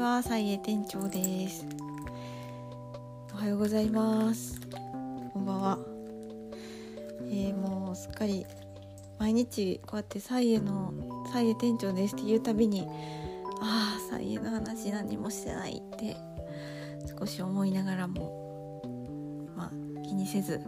[0.00, 1.66] は、サイエ店長です。
[3.34, 4.58] おはようございます。
[5.34, 5.78] こんばんは。
[7.24, 8.46] えー、もうすっかり
[9.18, 10.94] 毎日こうやってサイエの
[11.30, 12.88] サイエ店長ですって言うたびに、
[13.60, 16.16] ああ、サイエの話何もしてないって
[17.18, 19.70] 少し思いながらも、まあ
[20.02, 20.62] 気にせず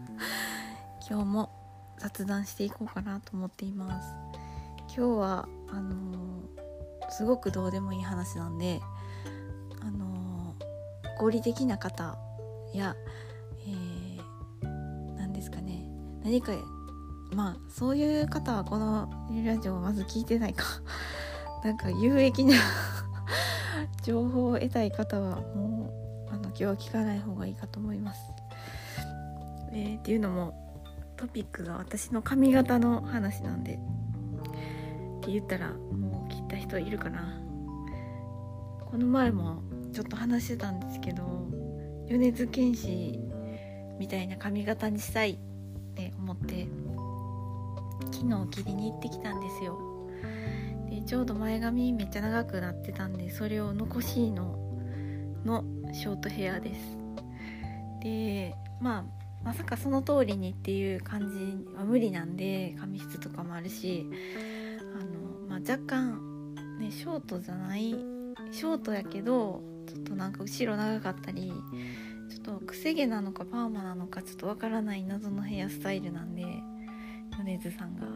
[1.06, 1.50] 今日も
[1.98, 4.14] 雑談していこうかなと思っています。
[4.88, 6.65] 今日はあのー
[7.16, 8.80] すごくどうでもいい話なんで
[9.80, 10.16] あのー
[11.18, 12.18] 合理的な方
[12.74, 12.94] や、
[13.66, 15.88] えー、何ですかね
[16.22, 16.52] 何か
[17.32, 19.08] まあそういう方はこの
[19.44, 20.64] ラジオをまず聞いてないか
[21.64, 22.54] なんか有益な
[24.04, 25.90] 情報を得たい方はも
[26.30, 28.20] うあの今日は聞かない方がいいかと思います。
[29.72, 30.66] えーっていうのも
[31.16, 33.78] トピックが私の髪型の話なんでっ
[35.22, 36.15] て言ったらもう
[36.46, 37.40] った人いるかな？
[38.90, 41.48] この前もちょっと話してたんですけど
[42.08, 43.18] 米津玄師
[43.98, 45.36] みたいな髪型にしたいっ
[45.94, 46.68] て思って
[48.12, 49.78] 昨日切りに行ってきたんですよ。
[50.88, 54.56] でちょうど前髪めっちゃ長くなってたんでそれを残しの
[55.44, 56.96] のショートヘアです。
[58.02, 59.04] でまあ
[59.44, 64.06] まさかその通りにっていう感じは無理なんで髪質とかもあるし
[65.00, 66.20] あの、まあ、若干
[66.76, 67.90] ねショートじゃない
[68.50, 71.52] ショートやけどちょっとなんか後ろ長かったり
[72.30, 76.44] ちょっとくせ毛なのかパーマなのかちょっとわからない謎のヘアスタイルなんで
[77.36, 78.06] 米津さんが。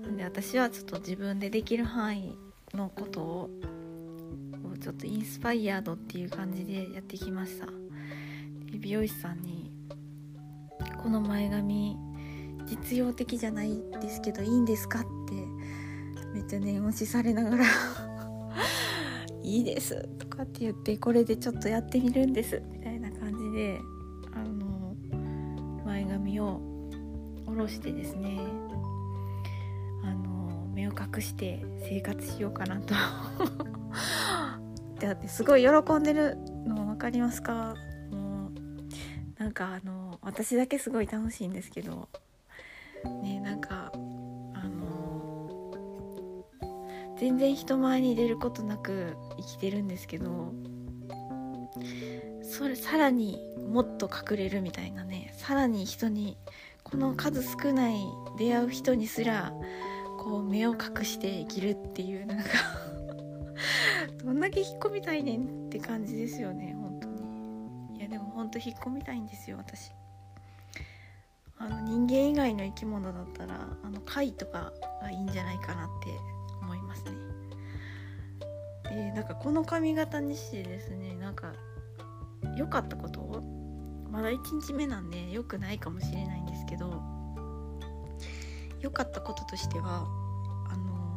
[0.00, 2.36] なんで私はちょっと自分でできる範囲
[2.74, 3.50] のことを
[4.80, 7.66] ちょっとインスパイアードっていう感じでやってきました。
[8.78, 9.70] 美容師さんに
[11.02, 11.96] この前髪
[12.66, 15.19] 実用的じゃないですけどいいんですかって
[16.32, 17.64] めっちゃ念押しされながら
[19.42, 23.78] いいですとかって言ってこれでちょっとやってみるんですみたいな感じで
[24.32, 24.94] あの
[25.84, 26.60] 前髪を
[27.46, 28.40] 下ろしてですね
[30.04, 32.94] あの目を隠して生活しようかなと。
[35.00, 37.74] だってすごい喜んでるの分かりますか？
[38.10, 42.06] もうなんかあの私だけすごい楽しいんですけど
[43.22, 43.69] ねなんか
[47.20, 50.54] 全然人前に出ることなく生きてるんですけど
[52.42, 53.38] それさらに
[53.68, 56.38] もっと隠れるみたいなねさらに人に
[56.82, 57.96] この数少ない
[58.38, 59.52] 出会う人にすら
[60.18, 62.44] こう目を隠して生きるっていうなんか
[64.24, 67.98] どんだけ引っ込みたいねんって感じですよね本当に。
[67.98, 69.92] いやでも本当引っ込みたいんですよ私。
[71.58, 74.72] あの人間以外の生き物だったらあの貝とか
[75.02, 76.39] がいいんじゃないかなって
[76.90, 77.12] ますね。
[78.90, 81.52] でなんかこの髪型にしてですねなんか
[82.56, 83.42] 良かったこと？
[84.10, 87.00] まだ1日目なんで良くないかもしれないんですけど
[88.80, 90.08] 良かったこととしては
[90.68, 91.16] あの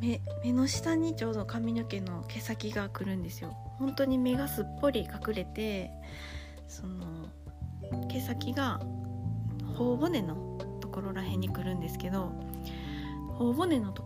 [0.00, 3.56] 目目の下にちょうど髪の毛の毛先が来るんですよ。
[3.78, 5.90] 本当に目がすっぽり隠れて
[6.68, 7.28] その
[8.08, 8.80] 毛先が
[9.76, 12.30] 頬骨のところらへんに来るんですけど
[13.38, 14.05] 頬骨のとこ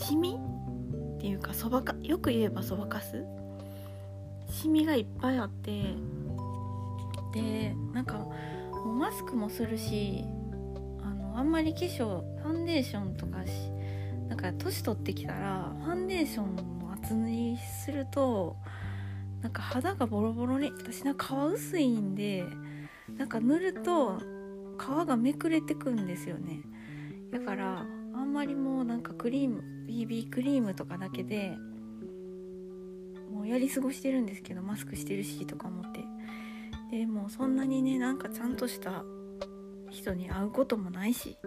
[0.00, 0.36] シミ
[1.16, 3.24] っていうかそばかよく言えばそばかす？
[4.48, 5.94] シミがいっぱいあって
[7.32, 8.32] でなんかも
[8.84, 10.24] うマスクもするし
[11.02, 13.50] あのあんまり化粧ファンデーションとかし
[14.28, 18.56] なんか年取ってきたらファンデーションの厚塗りすると
[19.42, 22.44] なんか肌がボロボロに私なんか皮薄いんで
[23.16, 24.18] なんか塗ると
[24.78, 26.60] 皮がめくれてくんですよね。
[27.30, 31.56] だからあんまりもうなんかクリーム BB クリームとかだけで
[33.32, 36.04] もうやり過ごしてるんですけどマスクしてるしとか思って。
[36.90, 39.04] でもうそんなにねなんかちゃんとした
[39.90, 41.36] 人に会うこともないし。
[41.38, 41.40] っ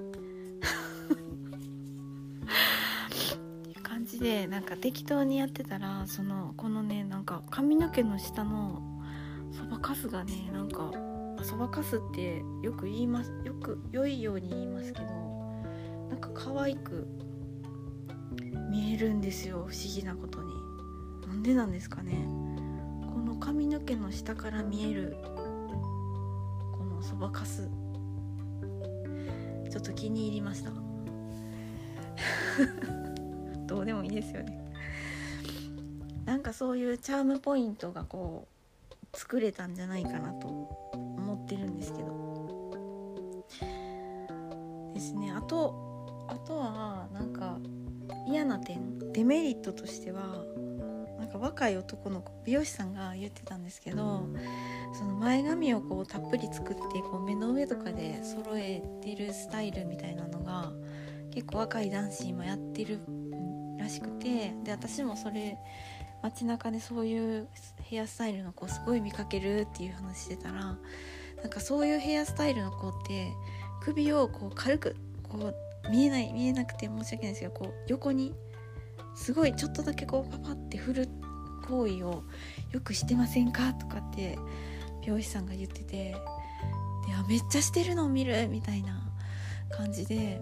[3.64, 8.82] ていう感じでなんか適当にやってたらそのこのねなんか髪の毛の下の
[9.52, 10.92] そばかすがねなんか
[11.44, 15.06] そばかすってよく言いますよく良いように言いますけど
[16.10, 17.08] なんか可愛く
[18.74, 20.52] 見えるんですよ不思議なことに。
[21.28, 22.14] なんでなんですかね。
[23.14, 25.16] この髪の毛の下から見える
[26.76, 27.70] このそばかす。
[29.70, 30.72] ちょっと気に入りました。
[33.68, 34.60] どうでもいいですよね。
[36.26, 38.48] なんかそういうチャームポイントがこ
[38.92, 42.74] う作れたんじゃないかなと思ってるんですけど。
[44.96, 45.32] ですね。
[45.32, 47.60] あとあとはなんか
[48.28, 50.44] 嫌な点デメリットとしては
[51.20, 54.28] なんか若い男の子美容師さんが言ってたんですけど
[54.94, 60.72] その前髪をこうたっぷり作ってこう目の上とかで揃えてるスタイルみたいなのが
[61.32, 63.00] 結構若い男子もやってる
[63.80, 65.58] らしくてで私もそれ
[66.22, 67.48] 街中でそういう
[67.82, 70.78] ヘアスタイルの子すごい見かけるっていう話してたら
[71.42, 73.32] なんかそういうヘアスタイルの子って
[73.82, 75.56] 首をこう軽くこう
[75.90, 78.34] 見えない見えなくて申し訳ないですけどこう横に
[79.16, 81.10] すごいちょっとだけこうパパって振る
[81.68, 82.24] 行為を
[82.72, 84.38] よくしてませんかとかって
[85.02, 86.18] 美容師さんが言っててで
[87.28, 89.02] めっちゃしてるのを見るみたいな
[89.70, 90.42] 感じで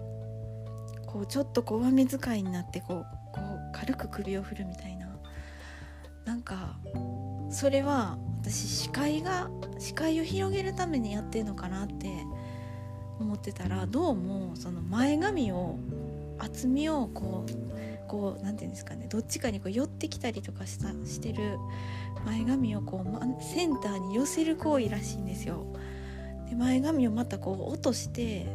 [1.06, 5.02] こうちょっとこう上目遣いになってこうこう軽く首を振るみたいな。
[6.24, 6.78] なんか
[7.50, 12.21] それは私視界が視界を広げるためにやってるのかなって
[13.22, 15.78] 思ってたらどうもその前髪を
[16.38, 21.56] 厚みをこうこう何て言うんですかねどっちかにこう寄ってきたりとかしたしてる
[22.26, 25.64] 前髪をこうセンターに寄せる行為らしいんですよ。
[26.48, 28.46] で前髪をまたこう落として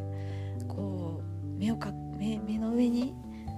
[0.67, 3.13] こう目をか目目の上に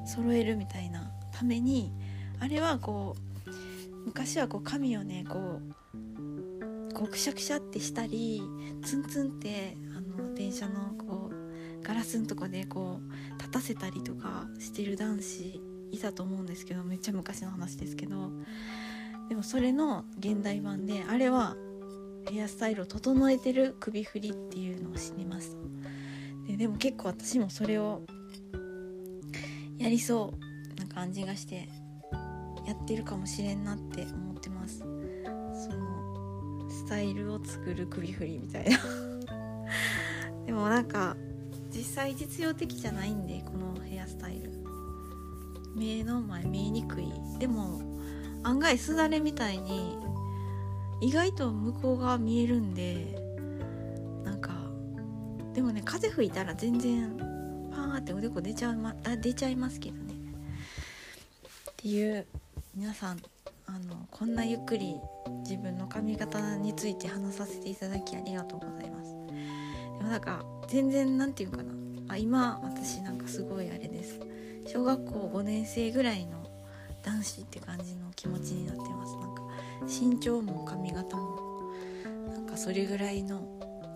[0.06, 1.91] 揃えるみたいなために
[2.39, 3.50] あれはこう
[4.06, 8.41] 昔はこう髪をねこうこうくしゃくしゃってしたり
[8.83, 9.88] ツンツンってあ
[10.19, 15.62] の電車のこうガラスのとこでこう立たせたりとかしてる男子
[15.92, 18.31] いたと思うんですけどめっちゃ昔の話ですけど
[19.27, 21.56] でもそれの現代版であれは
[22.30, 25.57] ヘアスタイルを整えてる首振りっていうのを知りました
[26.48, 28.01] ででも結構私もそれを
[29.80, 30.33] やりそ
[30.77, 31.69] うな感じがして
[32.69, 34.80] やってるかもしれんなって思ってます。
[34.80, 38.77] そのスタイルを作る首振りみたいな。
[40.50, 41.16] でもなんか
[41.69, 44.50] 実際実用的じゃないんでこのヘアスタイル。
[45.75, 47.06] 目の前見えにくい。
[47.38, 47.80] でも
[48.42, 49.96] 案外すだれみたいに
[51.01, 53.16] 意外と向こう側見えるんで
[54.25, 54.54] なんか
[55.54, 57.16] でもね風吹いたら全然
[57.72, 60.16] パーっておでこ出ちゃう、ま、あ出ちゃいますけどね。
[61.74, 62.25] っていう
[62.74, 63.19] 皆さん
[63.68, 64.95] あのこんなゆっくり
[65.44, 68.99] 自分の髪型について話させていただきありがとうございます。
[70.09, 71.71] なんか全然何て言うかな。
[72.07, 74.19] あ今私なんかすごいあれです。
[74.65, 76.50] 小学校5年生ぐらいの
[77.03, 79.15] 男子って感じの気持ちになってます。
[79.17, 79.44] なんか
[79.88, 81.71] 身長も髪型も。
[82.27, 83.39] なんかそれぐらいの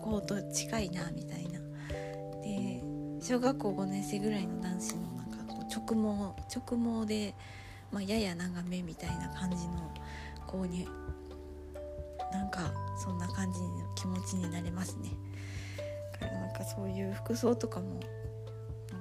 [0.02, 1.58] 子と近いなみたいな。
[2.42, 2.82] で
[3.20, 7.34] 小学校5年生ぐらいの男子のなんかこう直毛直毛で、
[7.90, 9.92] まあ、やや長めみたいな感じの
[10.46, 10.86] 子に
[12.30, 12.72] なんか
[13.02, 15.10] そんな感じの気持ちになれますね。
[16.28, 18.00] からなんかそういう服装とかも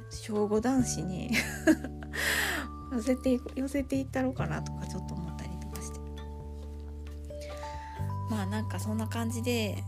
[0.10, 1.32] 小5男子に
[2.94, 6.00] 寄せて寄せていったろうかなとかちょっと思ったりとかして。
[8.30, 9.84] まあなんかそんな感じで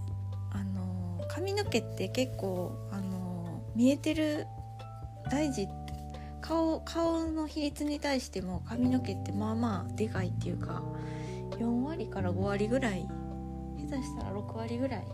[0.51, 4.47] あの髪の毛って結構あの見えてる
[5.29, 5.67] 大事
[6.41, 10.83] 顔顔の比率に対しても髪の毛ってまあまあでかいっていうか
[11.51, 13.07] 4割から5割ぐらい
[13.89, 15.05] 下手したら6割ぐらい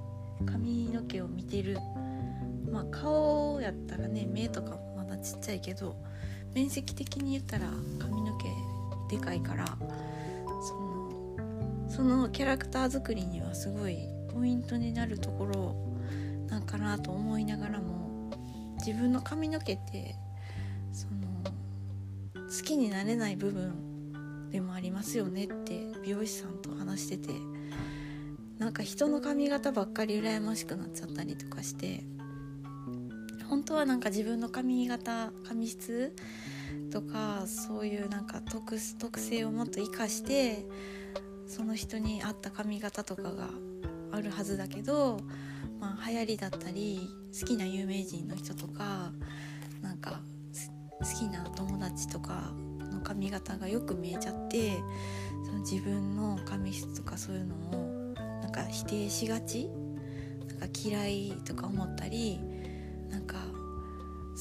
[0.46, 1.78] 髪の毛を見てる
[2.72, 5.96] まあ顔やったらね目とかもまだちっちゃいけど
[6.54, 7.68] 面積的に言ったら
[8.00, 10.92] 髪の毛でかいからその
[11.90, 13.98] そのキャラクター作りにはすごい
[14.34, 15.76] ポイントになるところ
[16.50, 18.32] なんかなと思いながらも
[18.78, 20.16] 自分の髪の毛って
[20.94, 27.34] その好きになれない部分でもありますよねって美容師さんと話してて
[28.58, 32.04] なんか人の髪型ばっかり羨ましくなっちゃったりとかして
[33.52, 36.16] 本当はなんか自分の髪型髪質
[36.90, 40.66] とかそういうなんか特特性をもっと生かして
[41.48, 43.50] その人に合った髪型とかが
[44.14, 45.20] あるはずだけど、
[45.82, 49.12] まあ、流行りだったり好きな有名人の人とか
[49.82, 50.22] なんか
[51.02, 52.54] 好きな友達とか
[52.90, 54.78] の髪型がよく見えちゃって
[55.46, 59.68] その自分の髪質とかそういうのをなんか否定しがち
[60.48, 62.40] なんか嫌いとか思ったり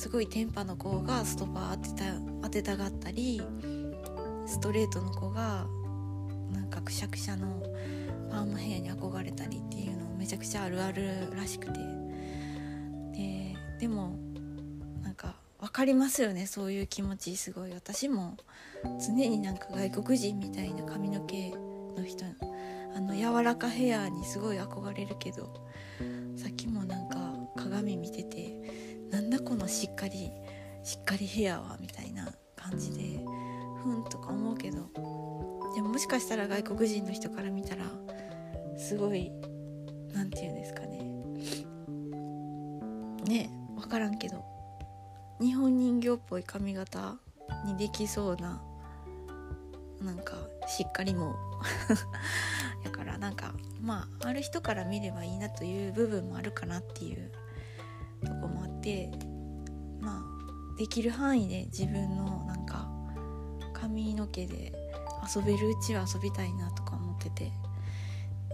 [0.00, 2.04] すごいテンパの子がストッパー当てた
[2.42, 3.42] 当てたがったり
[4.46, 5.66] ストレートの子が
[6.50, 7.62] なんかくしゃくしゃの
[8.30, 11.80] パーマヘアに憧れたりっていうのめちゃくちゃあるあるらしくて。
[13.12, 14.16] ででも
[15.02, 17.72] なんか分かりますよねそういう気持ちすごい。
[17.72, 18.38] 私も
[19.06, 22.24] 常になんか外国人みたいな髪の毛の人
[22.96, 25.68] あの柔らかヘアにすごい憧れるけど
[26.36, 28.59] さっきもなんか鏡見てて
[29.30, 30.28] なんだこのしっかり
[30.82, 33.20] しっかりヘアはみたいな感じで
[33.80, 34.78] ふんとか思うけど
[35.76, 37.84] でももしかしたら外国人の人から見たら
[38.76, 39.30] すごい
[40.12, 40.98] 何て言うんですかね。
[43.24, 44.44] ね分からんけど
[45.40, 47.14] 日本人形っぽい髪型
[47.64, 48.60] にできそうな
[50.02, 50.34] なんか
[50.66, 51.36] しっかりも
[52.82, 57.30] だからなんかまあある人から見ればいいなという部分もあるかなっていう
[58.80, 59.10] って
[60.00, 62.88] まあできる範囲で自分のなんか
[63.74, 64.72] 髪の毛で
[65.34, 67.52] 遊べるうちは遊びたいなとか思ってて。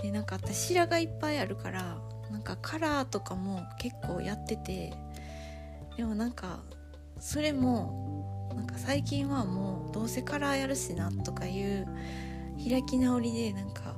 [0.03, 1.97] でなんか私白がいっぱいあるから
[2.31, 4.93] なんかカラーとかも結構やってて。
[5.97, 6.61] でもなんか
[7.19, 11.89] それもなんか最近はもうどうせカラーやるしなとかいう
[12.63, 13.95] 開き直りでなんか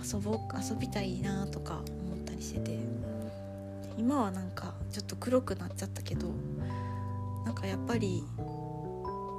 [0.00, 3.02] 遊ぼ遊びたいなとか思ったりしてて。
[3.98, 6.28] 今はなんかちょっと黒くなっちゃったけど
[7.44, 8.22] なんかやっぱり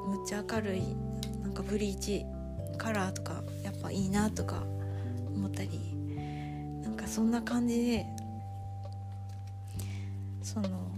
[0.07, 0.81] むっちゃ明るい
[1.41, 2.25] なんかブリーチ
[2.77, 4.63] カラーとかやっぱいいなとか
[5.35, 5.69] 思ったり
[6.81, 8.05] なんかそんな感じで
[10.41, 10.91] その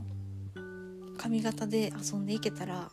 [1.17, 2.91] 髪型で遊んでいけたら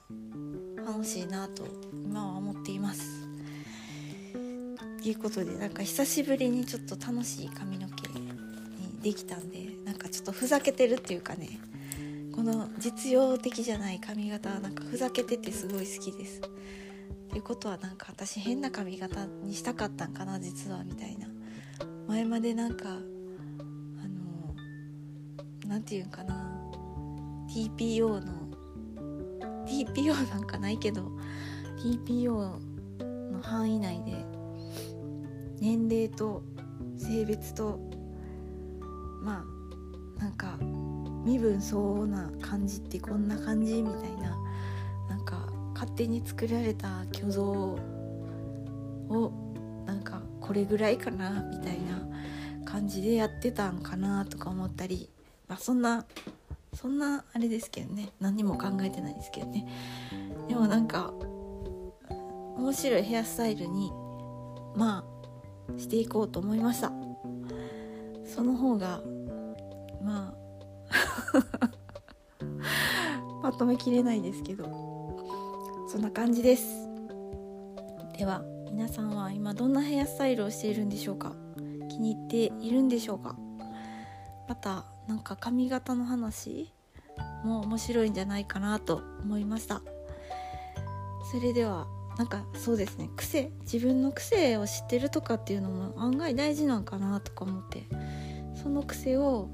[0.86, 1.64] 楽しいなと
[2.04, 3.28] 今は思っています。
[5.02, 8.32] ということでなんか久しぶりにちょっと楽しい髪の毛に
[9.02, 11.60] できたんでなんかちょっとふざけてるっていうかね
[12.34, 16.40] この実用的じゃない髪型はなんかふざけててすごい好きです。
[16.40, 21.28] っていうことはなんか私変な髪型にしたかったんかな実はみたいな
[22.08, 24.54] 前までなんかあの
[25.66, 26.72] 何て言うんかな
[27.54, 28.32] TPO の
[29.66, 31.12] TPO なんかないけど
[31.84, 32.30] TPO
[33.30, 34.24] の範囲内で
[35.60, 36.42] 年齢と
[36.96, 37.78] 性別と
[39.22, 39.61] まあ
[40.22, 40.56] なんか
[41.24, 44.36] 身分相応な感じってこんな感じみたいな
[45.08, 47.78] なんか勝手に作られた虚像を
[49.84, 52.06] なんかこれぐらいかなみたいな
[52.64, 55.10] 感じでやってたんかなとか思ったり、
[55.48, 56.06] まあ、そんな
[56.72, 59.66] そんなあれですけどね何も考えてないですけどね。
[60.48, 61.12] でもなんか
[62.56, 63.90] 面白いヘアスタイルに
[64.76, 65.04] ま
[65.76, 66.92] あしていこうと思いました。
[68.24, 69.02] その方が
[70.02, 71.70] まあ。
[73.42, 74.92] まとめきれないですけど。
[75.88, 76.64] そんな感じです。
[78.16, 81.34] では皆さんは今どんなヘアスタイルをしているんでしょうか？
[81.90, 83.36] 気に入っているんでしょうか？
[84.48, 86.72] またなんか髪型の話
[87.44, 89.82] も面白いんじゃないかなと思いました。
[91.30, 93.10] それではなんかそうですね。
[93.16, 93.50] 癖？
[93.62, 97.86] 自分の癖を知ってるとかっていうのも案外大事なんかなとか思って。
[98.54, 99.48] その癖を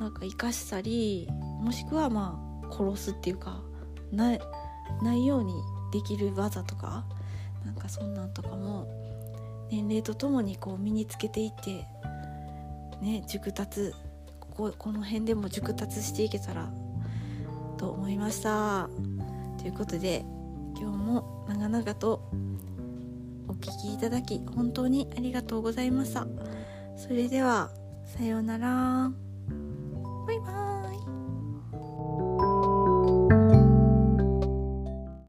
[0.00, 1.28] なんか生かしたり
[1.60, 3.62] もしくはまあ殺すっていうか
[4.10, 4.40] ない
[5.02, 5.54] ないように
[5.92, 7.04] できる技とか
[7.64, 8.88] なんかそんなんとかも
[9.70, 11.86] 年齢とともにこう身につけていって
[13.02, 13.92] ね熟達
[14.40, 16.72] こここの辺でも熟達していけたら
[17.76, 18.88] と思いました。
[19.58, 20.24] ということで
[20.78, 22.30] 今日も長々と
[23.48, 26.26] お聴きいただき本当にありがとうございました。
[26.96, 27.70] それでは
[28.04, 29.29] さようなら。
[30.30, 30.69] バイバーイ